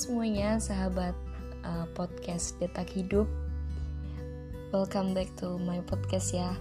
semuanya, 0.00 0.56
sahabat 0.56 1.12
uh, 1.60 1.84
podcast 1.92 2.56
Detak 2.56 2.88
Hidup. 2.88 3.28
Welcome 4.72 5.12
back 5.12 5.28
to 5.36 5.60
my 5.60 5.84
podcast 5.84 6.32
ya. 6.32 6.56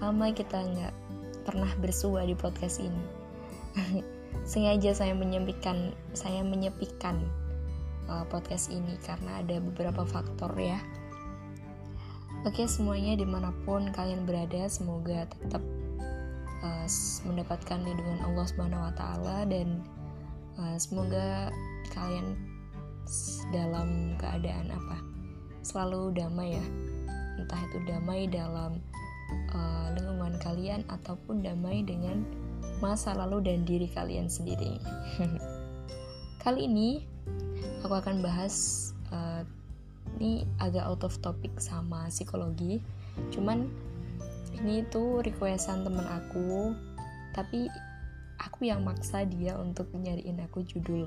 Lama 0.00 0.32
kita 0.32 0.56
nggak 0.56 0.94
pernah 1.44 1.68
bersua 1.84 2.24
di 2.24 2.32
podcast 2.32 2.80
ini. 2.80 3.04
Sengaja 4.48 4.96
saya 4.96 5.12
menyepikan, 5.12 5.92
saya 6.16 6.40
menyepikan 6.40 7.28
uh, 8.08 8.24
podcast 8.24 8.72
ini 8.72 8.96
karena 9.04 9.44
ada 9.44 9.60
beberapa 9.60 10.08
faktor 10.08 10.56
ya. 10.56 10.80
Oke 12.48 12.64
semuanya 12.64 13.20
di 13.20 13.28
mana 13.28 13.52
pun 13.68 13.92
kalian 13.92 14.24
berada, 14.24 14.64
semoga 14.64 15.28
tetap 15.28 15.60
uh, 16.64 16.88
mendapatkan 17.28 17.84
lindungan 17.84 18.32
Allah 18.32 18.48
Subhanahu 18.48 18.80
Wa 18.80 18.94
Taala 18.96 19.44
dan 19.44 19.84
uh, 20.56 20.80
semoga 20.80 21.52
kalian 21.92 22.56
dalam 23.54 24.14
keadaan 24.20 24.68
apa? 24.72 24.96
Selalu 25.64 26.14
damai 26.16 26.56
ya. 26.56 26.66
Entah 27.38 27.60
itu 27.70 27.78
damai 27.86 28.26
dalam 28.28 28.82
uh, 29.54 29.86
lingkungan 29.94 30.36
kalian 30.42 30.80
ataupun 30.88 31.44
damai 31.44 31.84
dengan 31.84 32.24
masa 32.78 33.14
lalu 33.14 33.42
dan 33.42 33.66
diri 33.66 33.90
kalian 33.90 34.30
sendiri. 34.30 34.78
Kali 36.42 36.70
ini 36.70 37.02
aku 37.82 37.94
akan 37.94 38.22
bahas 38.22 38.90
uh, 39.10 39.42
ini 40.18 40.46
agak 40.62 40.84
out 40.86 41.02
of 41.04 41.14
topic 41.22 41.52
sama 41.58 42.10
psikologi. 42.10 42.82
Cuman 43.34 43.66
ini 44.62 44.82
tuh 44.90 45.22
requestan 45.22 45.86
temen 45.86 46.06
aku 46.06 46.74
tapi 47.36 47.70
aku 48.42 48.66
yang 48.66 48.82
maksa 48.82 49.22
dia 49.22 49.54
untuk 49.54 49.90
nyariin 49.94 50.42
aku 50.42 50.66
judul 50.66 51.06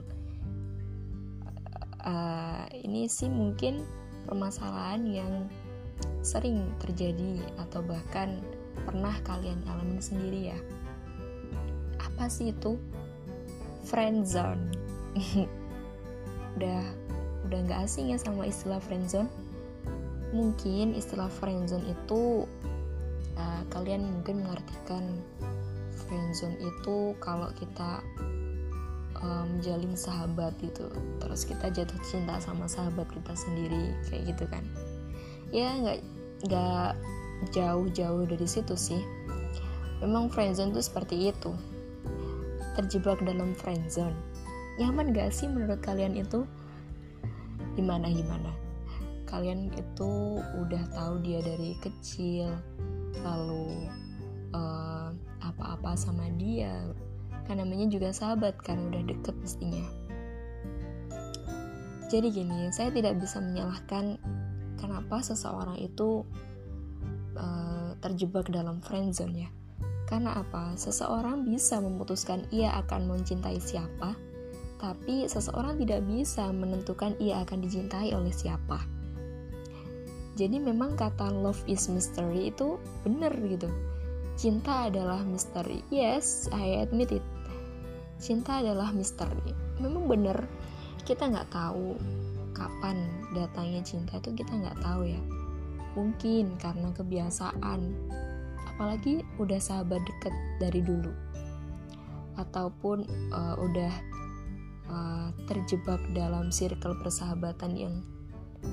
uh, 2.06 2.66
ini 2.74 3.06
sih 3.10 3.30
mungkin 3.30 3.86
permasalahan 4.26 5.02
yang 5.06 5.34
sering 6.22 6.70
terjadi 6.82 7.42
atau 7.58 7.82
bahkan 7.86 8.42
pernah 8.86 9.14
kalian 9.26 9.62
alami 9.70 10.02
sendiri 10.02 10.54
ya. 10.54 10.60
Apa 12.02 12.30
sih 12.30 12.54
itu? 12.54 12.78
Friend 13.86 14.26
zone. 14.26 14.70
Udah 16.58 16.84
udah 17.52 17.60
nggak 17.68 17.84
asing 17.84 18.14
ya 18.14 18.18
sama 18.22 18.48
istilah 18.48 18.80
friend 18.80 19.12
zone? 19.12 19.28
Mungkin 20.32 20.96
istilah 20.96 21.28
friend 21.28 21.68
zone 21.68 21.84
itu 21.84 22.48
uh, 23.36 23.62
kalian 23.74 24.08
mungkin 24.08 24.46
mengartikan 24.46 25.04
friend 26.06 26.32
zone 26.32 26.56
itu 26.64 27.12
kalau 27.20 27.52
kita 27.60 28.00
menjalin 29.22 29.94
um, 29.94 30.00
sahabat 30.00 30.54
gitu. 30.62 30.90
Terus 31.22 31.42
kita 31.46 31.70
jatuh 31.70 32.00
cinta 32.02 32.42
sama 32.42 32.66
sahabat 32.66 33.06
kita 33.14 33.34
sendiri 33.38 33.94
kayak 34.10 34.34
gitu 34.36 34.46
kan. 34.50 34.66
Ya 35.54 35.72
nggak 35.78 36.00
nggak 36.50 36.92
jauh-jauh 37.54 38.26
dari 38.26 38.48
situ 38.50 38.74
sih. 38.74 39.02
Memang 40.02 40.34
friendzone 40.34 40.74
tuh 40.74 40.82
seperti 40.82 41.30
itu. 41.30 41.54
Terjebak 42.74 43.22
dalam 43.22 43.54
friendzone 43.54 44.32
nyaman 44.82 45.12
gak 45.12 45.30
sih 45.30 45.46
menurut 45.46 45.78
kalian 45.86 46.18
itu? 46.18 46.42
Gimana 47.78 48.10
gimana? 48.10 48.52
Kalian 49.30 49.70
itu 49.72 50.42
udah 50.42 50.84
tahu 50.92 51.22
dia 51.24 51.40
dari 51.46 51.78
kecil 51.80 52.52
lalu 53.22 53.88
uh, 54.58 55.14
apa-apa 55.40 55.94
sama 55.94 56.28
dia 56.36 56.84
kan 57.52 57.60
namanya 57.60 57.92
juga 57.92 58.16
sahabat 58.16 58.56
kan 58.64 58.80
udah 58.88 59.04
deket 59.04 59.36
pastinya. 59.44 59.84
Jadi 62.08 62.32
gini 62.32 62.72
saya 62.72 62.96
tidak 62.96 63.20
bisa 63.20 63.44
menyalahkan 63.44 64.16
kenapa 64.80 65.20
seseorang 65.20 65.76
itu 65.84 66.24
uh, 67.36 67.92
terjebak 68.00 68.48
dalam 68.48 68.80
friendzone 68.80 69.36
ya. 69.36 69.50
Karena 70.08 70.40
apa? 70.40 70.80
Seseorang 70.80 71.44
bisa 71.44 71.84
memutuskan 71.84 72.48
ia 72.56 72.72
akan 72.80 73.12
mencintai 73.12 73.60
siapa 73.60 74.16
tapi 74.82 75.30
seseorang 75.30 75.78
tidak 75.78 76.02
bisa 76.10 76.50
menentukan 76.50 77.14
ia 77.22 77.46
akan 77.46 77.62
dicintai 77.62 78.18
oleh 78.18 78.34
siapa. 78.34 78.82
Jadi 80.42 80.58
memang 80.58 80.98
kata 80.98 81.30
love 81.30 81.62
is 81.70 81.86
mystery 81.86 82.50
itu 82.50 82.82
benar 83.06 83.30
gitu. 83.46 83.70
Cinta 84.42 84.90
adalah 84.90 85.22
misteri. 85.22 85.86
Yes, 85.94 86.50
I 86.50 86.82
admit 86.82 87.14
it. 87.14 87.26
Cinta 88.22 88.62
adalah 88.62 88.94
misteri. 88.94 89.52
Memang 89.82 90.06
bener, 90.06 90.46
kita 91.04 91.26
nggak 91.26 91.50
tahu 91.50 91.98
kapan 92.54 93.10
datangnya 93.34 93.82
cinta 93.82 94.22
itu 94.22 94.38
kita 94.38 94.54
nggak 94.54 94.78
tahu 94.86 95.10
ya. 95.10 95.22
Mungkin 95.98 96.56
karena 96.62 96.94
kebiasaan, 96.94 97.82
apalagi 98.70 99.26
udah 99.42 99.58
sahabat 99.58 100.06
deket 100.06 100.32
dari 100.62 100.86
dulu, 100.86 101.10
ataupun 102.38 103.04
uh, 103.34 103.58
udah 103.58 103.94
uh, 104.88 105.28
terjebak 105.50 106.00
dalam 106.14 106.54
circle 106.54 106.96
persahabatan 107.02 107.74
yang 107.76 107.96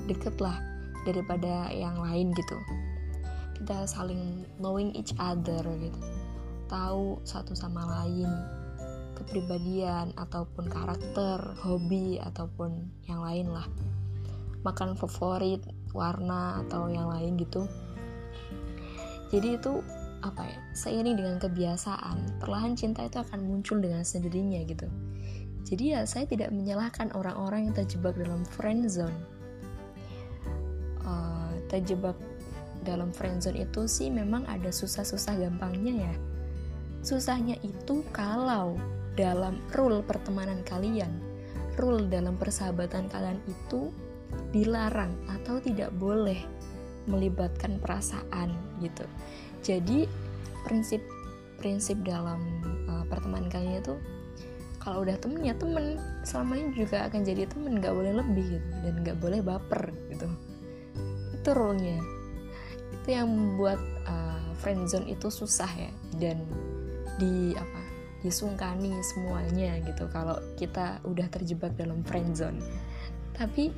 deket 0.05 0.37
lah 0.37 0.55
daripada 1.03 1.73
yang 1.73 1.97
lain 1.97 2.29
gitu 2.35 2.57
kita 3.59 3.83
saling 3.89 4.47
knowing 4.61 4.93
each 4.95 5.11
other 5.19 5.59
gitu 5.79 5.99
tahu 6.69 7.19
satu 7.25 7.57
sama 7.57 7.83
lain 7.99 8.29
kepribadian 9.19 10.15
ataupun 10.15 10.71
karakter 10.71 11.37
hobi 11.61 12.17
ataupun 12.17 12.87
yang 13.05 13.21
lain 13.21 13.51
lah. 13.51 13.67
Makan 14.63 14.95
favorit 14.95 15.63
warna 15.91 16.63
atau 16.65 16.87
yang 16.87 17.11
lain 17.11 17.35
gitu. 17.39 17.67
Jadi 19.29 19.59
itu 19.61 19.83
apa 20.19 20.43
ya 20.43 20.59
seiring 20.75 21.15
dengan 21.15 21.37
kebiasaan 21.39 22.43
perlahan 22.43 22.75
cinta 22.75 23.07
itu 23.07 23.23
akan 23.23 23.39
muncul 23.39 23.79
dengan 23.79 24.03
sendirinya 24.03 24.59
gitu. 24.67 24.87
Jadi 25.63 25.95
ya 25.95 26.01
saya 26.07 26.25
tidak 26.25 26.49
menyalahkan 26.49 27.13
orang-orang 27.13 27.69
yang 27.69 27.75
terjebak 27.77 28.17
dalam 28.17 28.41
friend 28.47 28.89
zone. 28.89 29.15
Uh, 31.05 31.53
terjebak 31.69 32.17
dalam 32.83 33.11
friendzone 33.11 33.59
itu 33.59 33.85
sih 33.85 34.07
memang 34.07 34.47
ada 34.47 34.71
susah-susah 34.71 35.35
gampangnya 35.35 36.09
ya. 36.09 36.13
Susahnya 37.03 37.55
itu 37.63 38.03
kalau 38.11 38.75
dalam 39.19 39.59
rule 39.75 39.99
pertemanan 39.99 40.63
kalian, 40.63 41.11
rule 41.75 42.07
dalam 42.07 42.39
persahabatan 42.39 43.11
kalian 43.11 43.43
itu 43.51 43.91
dilarang 44.55 45.11
atau 45.27 45.59
tidak 45.59 45.91
boleh 45.99 46.39
melibatkan 47.11 47.83
perasaan 47.83 48.55
gitu. 48.79 49.03
Jadi 49.59 50.07
prinsip 50.63 51.03
prinsip 51.59 51.99
dalam 52.07 52.39
uh, 52.87 53.03
pertemanan 53.11 53.51
kalian 53.51 53.83
itu 53.83 53.99
kalau 54.79 55.03
udah 55.03 55.19
temen 55.19 55.43
ya 55.43 55.51
temen 55.59 55.99
selamanya 56.23 56.71
juga 56.71 57.11
akan 57.11 57.27
jadi 57.27 57.43
temen 57.51 57.83
nggak 57.83 57.91
boleh 57.91 58.15
lebih 58.15 58.47
gitu 58.55 58.67
dan 58.87 58.93
nggak 59.03 59.17
boleh 59.19 59.39
baper 59.43 59.91
gitu. 60.07 60.31
Itu 61.35 61.49
rule 61.51 61.75
nya 61.75 61.99
itu 62.89 63.07
yang 63.13 63.29
membuat 63.29 63.77
uh, 64.07 64.49
friendzone 64.63 65.11
itu 65.11 65.27
susah 65.29 65.69
ya 65.75 65.91
dan 66.17 66.41
di 67.19 67.53
apa 67.53 67.88
disungkani 68.19 68.91
semuanya 69.15 69.79
gitu 69.83 70.07
kalau 70.11 70.35
kita 70.59 70.99
udah 71.07 71.27
terjebak 71.31 71.71
dalam 71.79 72.03
friendzone 72.03 72.59
tapi 73.39 73.71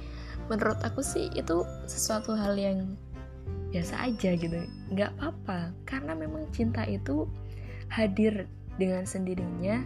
menurut 0.50 0.82
aku 0.82 1.06
sih 1.06 1.30
itu 1.38 1.62
sesuatu 1.86 2.34
hal 2.34 2.58
yang 2.58 2.98
biasa 3.72 4.10
aja 4.12 4.36
gitu. 4.36 4.58
Nggak 4.92 5.14
apa-apa. 5.16 5.72
Karena 5.88 6.18
memang 6.18 6.50
cinta 6.52 6.84
itu 6.84 7.30
hadir 7.88 8.50
dengan 8.76 9.08
sendirinya 9.08 9.80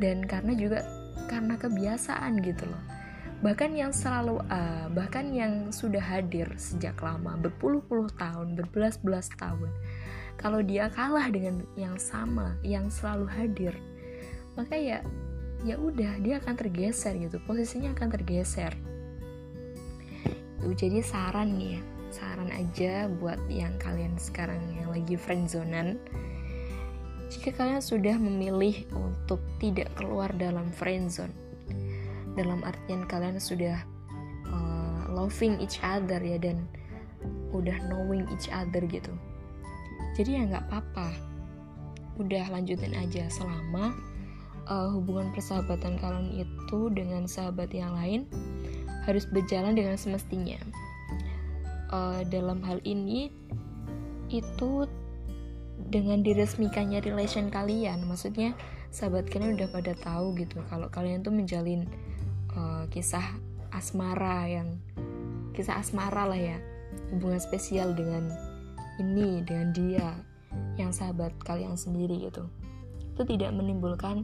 dan 0.00 0.24
karena 0.24 0.54
juga 0.56 0.86
karena 1.28 1.58
kebiasaan 1.58 2.40
gitu 2.46 2.64
loh. 2.70 2.82
Bahkan 3.42 3.74
yang 3.74 3.90
selalu 3.90 4.38
uh, 4.46 4.86
bahkan 4.94 5.34
yang 5.34 5.74
sudah 5.74 6.00
hadir 6.00 6.46
sejak 6.54 6.94
lama 7.02 7.34
berpuluh-puluh 7.42 8.14
tahun 8.14 8.54
berbelas-belas 8.54 9.34
tahun 9.34 9.66
kalau 10.40 10.60
dia 10.60 10.88
kalah 10.92 11.28
dengan 11.30 11.64
yang 11.74 11.96
sama 11.96 12.56
yang 12.64 12.88
selalu 12.88 13.26
hadir 13.28 13.74
maka 14.58 14.76
ya 14.76 15.00
ya 15.62 15.78
udah 15.78 16.18
dia 16.20 16.42
akan 16.42 16.54
tergeser 16.58 17.14
gitu 17.16 17.38
posisinya 17.46 17.94
akan 17.94 18.08
tergeser. 18.10 18.74
Jadi 20.62 21.02
saran 21.02 21.58
nih 21.58 21.78
ya 21.78 21.80
saran 22.12 22.50
aja 22.52 23.08
buat 23.08 23.40
yang 23.48 23.74
kalian 23.80 24.14
sekarang 24.18 24.60
yang 24.76 24.92
lagi 24.92 25.16
friendzonan. 25.16 25.96
Jika 27.32 27.56
kalian 27.56 27.80
sudah 27.80 28.20
memilih 28.20 28.84
untuk 28.92 29.40
tidak 29.56 29.88
keluar 29.96 30.28
dalam 30.36 30.68
friendzone 30.76 31.32
dalam 32.36 32.64
artian 32.64 33.04
kalian 33.04 33.36
sudah 33.36 33.76
uh, 34.48 35.02
loving 35.12 35.60
each 35.60 35.80
other 35.84 36.20
ya 36.20 36.40
dan 36.40 36.64
udah 37.52 37.76
knowing 37.88 38.24
each 38.32 38.48
other 38.48 38.80
gitu 38.88 39.12
jadi 40.14 40.40
ya 40.40 40.42
nggak 40.48 40.64
apa-apa. 40.68 41.08
Udah 42.20 42.44
lanjutin 42.52 42.92
aja 42.92 43.26
selama 43.32 43.96
uh, 44.68 44.88
hubungan 44.92 45.32
persahabatan 45.32 45.96
kalian 45.98 46.44
itu 46.44 46.92
dengan 46.92 47.24
sahabat 47.26 47.72
yang 47.72 47.96
lain 47.96 48.28
harus 49.08 49.26
berjalan 49.26 49.74
dengan 49.74 49.96
semestinya. 49.98 50.60
Uh, 51.92 52.24
dalam 52.32 52.64
hal 52.64 52.80
ini 52.88 53.28
itu 54.32 54.88
dengan 55.92 56.24
diresmikannya 56.24 57.04
relation 57.04 57.52
kalian, 57.52 58.08
maksudnya 58.08 58.56
sahabat 58.88 59.28
kalian 59.28 59.60
udah 59.60 59.68
pada 59.68 59.92
tahu 60.00 60.32
gitu 60.40 60.60
kalau 60.72 60.88
kalian 60.88 61.20
tuh 61.20 61.32
menjalin 61.32 61.84
uh, 62.56 62.88
kisah 62.88 63.36
asmara 63.72 64.48
yang 64.48 64.68
kisah 65.52 65.80
asmara 65.80 66.28
lah 66.28 66.38
ya. 66.38 66.58
Hubungan 67.12 67.40
spesial 67.40 67.92
dengan 67.92 68.32
ini 69.02 69.42
dengan 69.42 69.74
dia 69.74 70.08
yang 70.78 70.94
sahabat 70.94 71.34
kalian 71.42 71.74
sendiri 71.74 72.30
gitu. 72.30 72.46
Itu 73.12 73.26
tidak 73.26 73.50
menimbulkan 73.52 74.22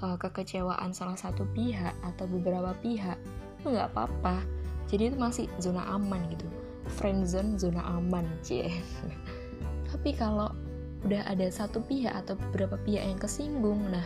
uh, 0.00 0.16
kekecewaan 0.16 0.96
salah 0.96 1.20
satu 1.20 1.44
pihak 1.52 1.92
atau 2.00 2.24
beberapa 2.24 2.72
pihak. 2.80 3.20
Itu 3.60 3.76
nggak 3.76 3.92
apa-apa. 3.92 4.40
Jadi 4.88 5.12
itu 5.12 5.16
masih 5.20 5.46
zona 5.60 5.84
aman 5.92 6.24
gitu. 6.32 6.48
Friend 6.96 7.28
zone 7.28 7.60
zona 7.60 7.84
aman 7.84 8.24
cie. 8.40 8.72
Tapi 9.92 10.10
kalau 10.16 10.50
udah 11.04 11.22
ada 11.28 11.46
satu 11.52 11.84
pihak 11.84 12.16
atau 12.24 12.34
beberapa 12.48 12.80
pihak 12.80 13.04
yang 13.04 13.20
kesinggung 13.20 13.92
nah 13.92 14.04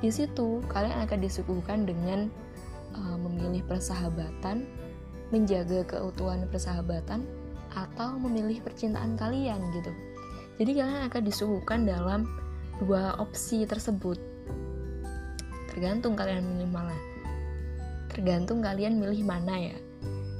di 0.00 0.08
situ 0.08 0.64
kalian 0.72 0.96
akan 1.04 1.20
disuguhkan 1.20 1.84
dengan 1.84 2.32
uh, 2.96 3.16
memilih 3.20 3.60
persahabatan 3.68 4.64
menjaga 5.28 5.84
keutuhan 5.84 6.48
persahabatan 6.48 7.28
atau 7.86 8.18
memilih 8.18 8.58
percintaan 8.66 9.14
kalian 9.14 9.62
gitu. 9.70 9.92
Jadi 10.58 10.70
kalian 10.74 11.06
akan 11.06 11.22
disuguhkan 11.22 11.86
dalam 11.86 12.26
dua 12.82 13.14
opsi 13.22 13.62
tersebut. 13.62 14.18
Tergantung 15.70 16.18
kalian 16.18 16.42
milih 16.42 16.70
mana. 16.70 16.96
Tergantung 18.10 18.58
kalian 18.58 18.98
milih 18.98 19.22
mana 19.22 19.54
ya. 19.54 19.78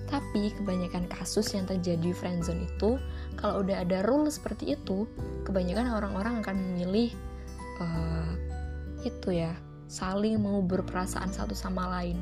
Tapi 0.08 0.50
kebanyakan 0.56 1.06
kasus 1.12 1.52
yang 1.52 1.69
terjadi 1.69 2.17
friendzone 2.17 2.64
itu 2.64 2.96
kalau 3.37 3.62
udah 3.62 3.85
ada 3.85 4.02
rule 4.08 4.26
seperti 4.32 4.75
itu 4.75 5.05
kebanyakan 5.44 5.93
orang-orang 5.94 6.40
akan 6.40 6.56
memilih 6.56 7.12
uh, 7.79 8.32
itu 9.05 9.37
ya 9.37 9.52
saling 9.87 10.40
mau 10.40 10.58
berperasaan 10.64 11.31
satu 11.31 11.55
sama 11.55 11.87
lain. 12.00 12.19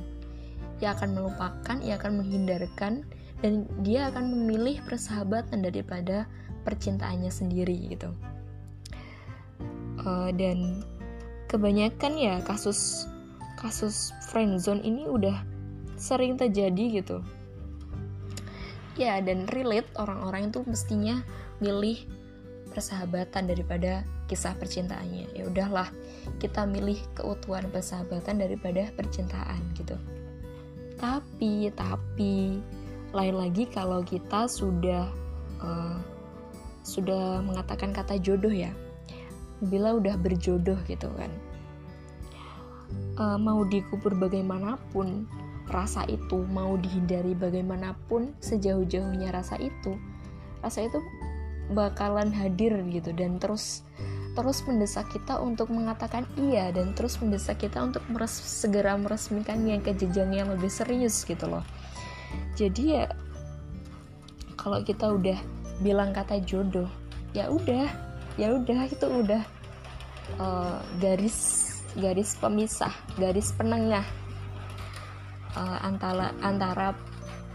Ia 0.82 0.92
akan 0.92 1.16
melupakan 1.16 1.76
ia 1.80 1.96
akan 1.96 2.20
menghindarkan 2.20 3.06
dan 3.44 3.68
dia 3.84 4.08
akan 4.08 4.32
memilih 4.32 4.80
persahabatan 4.84 5.60
daripada 5.60 6.24
percintaannya 6.64 7.30
sendiri 7.30 7.76
gitu. 7.92 8.10
Uh, 10.00 10.30
dan 10.34 10.84
kebanyakan 11.46 12.18
ya 12.18 12.34
kasus 12.44 13.08
kasus 13.56 14.12
friendzone 14.28 14.84
ini 14.84 15.08
udah 15.08 15.40
sering 15.96 16.36
terjadi 16.36 17.02
gitu. 17.02 17.24
Ya 18.96 19.20
dan 19.20 19.44
relate 19.52 19.88
orang-orang 20.00 20.52
itu 20.52 20.64
mestinya 20.64 21.20
milih 21.60 22.04
persahabatan 22.72 23.48
daripada 23.48 24.04
kisah 24.28 24.52
percintaannya. 24.56 25.32
Ya 25.32 25.48
udahlah 25.48 25.88
kita 26.42 26.68
milih 26.68 27.00
keutuhan 27.16 27.68
persahabatan 27.72 28.40
daripada 28.40 28.92
percintaan 28.96 29.60
gitu. 29.76 29.96
Tapi 30.96 31.72
tapi 31.76 32.60
lain 33.16 33.40
lagi 33.40 33.64
kalau 33.72 34.04
kita 34.04 34.44
sudah 34.44 35.08
uh, 35.64 35.96
sudah 36.84 37.40
mengatakan 37.40 37.96
kata 37.96 38.20
jodoh 38.20 38.52
ya. 38.52 38.70
Bila 39.64 39.96
udah 39.96 40.20
berjodoh 40.20 40.76
gitu 40.84 41.08
kan. 41.16 41.32
Uh, 43.16 43.40
mau 43.40 43.64
dikubur 43.64 44.12
bagaimanapun 44.12 45.24
rasa 45.66 46.06
itu 46.06 46.46
mau 46.46 46.78
dihindari 46.78 47.34
bagaimanapun 47.34 48.30
sejauh-jauhnya 48.38 49.34
rasa 49.34 49.58
itu 49.58 49.98
rasa 50.62 50.86
itu 50.86 51.02
bakalan 51.74 52.30
hadir 52.30 52.78
gitu 52.86 53.10
dan 53.10 53.42
terus 53.42 53.82
terus 54.38 54.62
mendesak 54.68 55.10
kita 55.10 55.40
untuk 55.42 55.72
mengatakan 55.72 56.28
iya 56.38 56.70
dan 56.70 56.94
terus 56.94 57.18
mendesak 57.18 57.58
kita 57.58 57.82
untuk 57.82 58.04
meres 58.06 58.30
segera 58.30 58.94
meresmikan 58.94 59.64
yang 59.66 59.82
jenjang 59.82 60.30
yang 60.30 60.48
lebih 60.52 60.70
serius 60.70 61.26
gitu 61.26 61.50
loh 61.50 61.66
jadi 62.58 62.82
ya 62.84 63.04
kalau 64.56 64.82
kita 64.82 65.12
udah 65.12 65.38
bilang 65.84 66.10
kata 66.16 66.40
jodoh 66.42 66.88
ya 67.36 67.52
udah 67.52 67.86
ya 68.36 68.52
udah 68.56 68.80
itu 68.88 69.06
udah 69.06 69.42
uh, 70.40 70.80
garis 71.00 71.66
garis 71.96 72.36
pemisah, 72.36 72.92
garis 73.16 73.56
penengah 73.56 74.04
uh, 75.56 75.78
antara 75.80 76.36
antara 76.44 76.92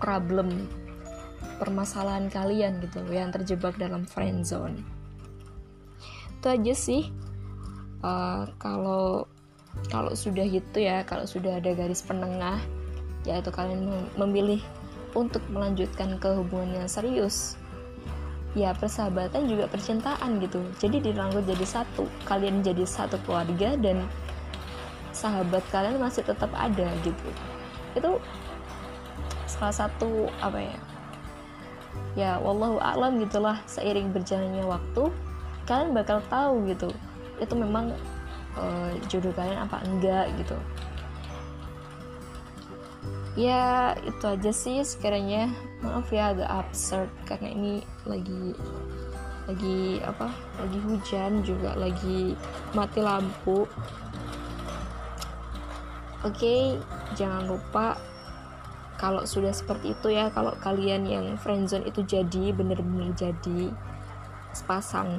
problem 0.02 0.66
permasalahan 1.62 2.26
kalian 2.34 2.82
gitu 2.82 3.06
yang 3.14 3.30
terjebak 3.30 3.78
dalam 3.78 4.10
friend 4.10 4.42
zone. 4.42 4.82
Itu 6.42 6.48
aja 6.50 6.74
sih. 6.74 7.14
Uh, 8.02 8.50
kalau 8.58 9.30
kalau 9.94 10.18
sudah 10.18 10.50
gitu 10.50 10.82
ya, 10.82 11.06
kalau 11.06 11.30
sudah 11.30 11.62
ada 11.62 11.78
garis 11.78 12.02
penengah, 12.02 12.58
yaitu 13.28 13.54
kalian 13.54 13.88
memilih 14.18 14.62
untuk 15.14 15.44
melanjutkan 15.52 16.16
ke 16.18 16.30
hubungan 16.32 16.84
yang 16.84 16.88
serius, 16.88 17.60
ya 18.56 18.72
persahabatan 18.76 19.48
juga 19.48 19.68
percintaan 19.68 20.40
gitu. 20.40 20.64
Jadi 20.80 21.12
dirangkul 21.12 21.44
jadi 21.44 21.66
satu 21.68 22.08
kalian 22.24 22.64
jadi 22.64 22.88
satu 22.88 23.20
keluarga 23.28 23.76
dan 23.80 24.08
sahabat 25.12 25.64
kalian 25.70 26.00
masih 26.00 26.24
tetap 26.24 26.50
ada 26.56 26.88
gitu. 27.04 27.30
Itu 27.94 28.18
salah 29.46 29.76
satu 29.76 30.32
apa 30.40 30.60
ya? 30.60 30.80
Ya 32.16 32.32
wallahu 32.40 32.80
alam 32.80 33.20
gitulah. 33.20 33.60
Seiring 33.68 34.16
berjalannya 34.16 34.64
waktu 34.64 35.12
kalian 35.70 35.92
bakal 35.96 36.20
tahu 36.28 36.68
gitu 36.68 36.90
itu 37.42 37.54
memang 37.58 37.94
uh, 38.58 38.92
jodoh 39.10 39.34
kalian 39.34 39.66
apa 39.66 39.82
enggak 39.88 40.28
gitu 40.38 40.58
ya 43.40 43.96
itu 44.04 44.24
aja 44.28 44.52
sih 44.52 44.84
sekiranya. 44.84 45.52
Maaf 45.82 46.12
ya 46.14 46.36
agak 46.36 46.50
absurd 46.50 47.10
karena 47.26 47.50
ini 47.52 47.74
lagi 48.06 48.54
lagi 49.50 50.00
apa 50.06 50.30
lagi 50.62 50.80
hujan 50.86 51.42
juga 51.42 51.74
lagi 51.76 52.38
mati 52.78 53.00
lampu. 53.02 53.66
Oke 56.22 56.78
jangan 57.18 57.50
lupa 57.50 57.98
kalau 59.02 59.26
sudah 59.26 59.50
seperti 59.50 59.98
itu 59.98 60.14
ya 60.14 60.30
kalau 60.30 60.54
kalian 60.62 61.10
yang 61.10 61.26
friendzone 61.42 61.90
itu 61.90 62.06
jadi 62.06 62.54
bener-bener 62.54 63.10
jadi 63.18 63.74
sepasang 64.54 65.18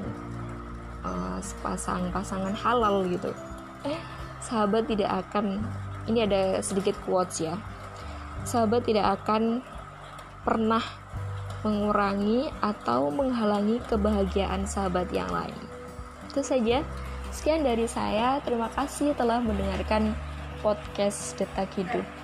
uh, 1.02 1.42
sepasang 1.42 2.14
pasangan 2.14 2.54
halal 2.54 3.02
gitu. 3.10 3.34
Eh 3.82 3.98
sahabat 4.38 4.86
tidak 4.86 5.26
akan 5.26 5.58
ini 6.06 6.22
ada 6.22 6.62
sedikit 6.62 6.94
quotes 7.02 7.42
ya 7.42 7.58
sahabat 8.42 8.86
tidak 8.86 9.22
akan 9.22 9.62
pernah 10.42 10.82
mengurangi 11.62 12.50
atau 12.58 13.10
menghalangi 13.14 13.78
kebahagiaan 13.86 14.66
sahabat 14.66 15.10
yang 15.14 15.30
lain. 15.30 15.54
Itu 16.26 16.42
saja. 16.42 16.82
Sekian 17.32 17.64
dari 17.64 17.86
saya. 17.86 18.42
Terima 18.42 18.68
kasih 18.74 19.14
telah 19.14 19.38
mendengarkan 19.40 20.12
podcast 20.60 21.38
Detak 21.38 21.70
Hidup. 21.78 22.21